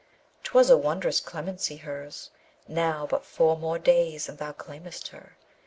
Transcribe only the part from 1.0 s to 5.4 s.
clemency, hers! Now but four more days and thou claimest her.